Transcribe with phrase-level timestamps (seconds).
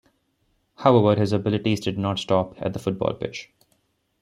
[0.77, 3.51] However, his abilities did not stop at the football pitch.